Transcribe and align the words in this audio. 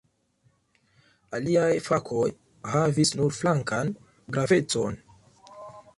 Aliaj 1.39 1.67
fakoj 1.89 2.25
havis 2.77 3.15
nur 3.19 3.37
flankan 3.41 3.95
gravecon. 4.37 4.99